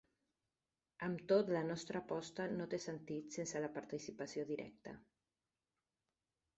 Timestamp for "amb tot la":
1.07-1.61